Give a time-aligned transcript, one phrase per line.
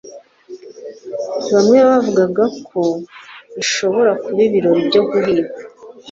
[1.53, 2.81] bamwe bavugaga ko
[3.55, 5.55] bishobora kuba ibirori byo guhiga